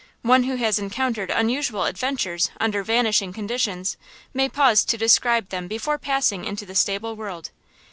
One 0.23 0.45
who 0.45 0.55
has 0.55 0.79
encountered 0.79 1.29
unusual 1.29 1.83
adventures 1.83 2.49
under 2.59 2.81
vanishing 2.81 3.33
conditions 3.33 3.97
may 4.33 4.49
pause 4.49 4.83
to 4.83 4.97
describe 4.97 5.49
them 5.49 5.67
before 5.67 5.99
passing 5.99 6.43
into 6.43 6.65
the 6.65 6.73
stable 6.73 7.15
world. 7.15 7.51